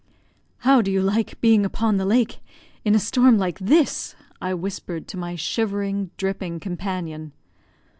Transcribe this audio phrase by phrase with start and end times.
[0.65, 2.39] "How do you like being upon the lake
[2.83, 7.33] in a storm like this?" I whispered to my shivering, dripping companion.